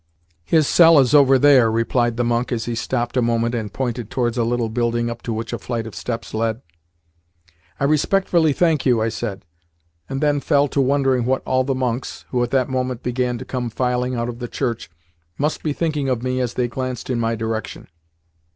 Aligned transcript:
"His 0.45 0.67
cell 0.67 0.97
is 0.97 1.13
over 1.13 1.37
there," 1.37 1.71
replied 1.71 2.17
the 2.17 2.23
monk 2.23 2.51
as 2.51 2.65
he 2.65 2.73
stopped 2.73 3.15
a 3.15 3.21
moment 3.21 3.53
and 3.53 3.71
pointed 3.71 4.09
towards 4.09 4.35
a 4.35 4.43
little 4.43 4.67
building 4.67 5.11
up 5.11 5.21
to 5.21 5.31
which 5.31 5.53
a 5.53 5.59
flight 5.59 5.85
of 5.85 5.93
steps 5.93 6.33
led. 6.33 6.63
"I 7.79 7.83
respectfully 7.83 8.51
thank 8.51 8.83
you," 8.83 8.99
I 8.99 9.09
said, 9.09 9.45
and 10.09 10.19
then 10.19 10.39
fell 10.39 10.67
to 10.69 10.81
wondering 10.81 11.25
what 11.25 11.43
all 11.45 11.63
the 11.63 11.75
monks 11.75 12.25
(who 12.29 12.41
at 12.41 12.49
that 12.49 12.67
moment 12.67 13.03
began 13.03 13.37
to 13.37 13.45
come 13.45 13.69
filing 13.69 14.15
out 14.15 14.27
of 14.27 14.39
the 14.39 14.47
church) 14.47 14.89
must 15.37 15.61
be 15.61 15.71
thinking 15.71 16.09
of 16.09 16.23
me 16.23 16.39
as 16.39 16.55
they 16.55 16.67
glanced 16.67 17.11
in 17.11 17.19
my 17.19 17.35
direction. 17.35 17.87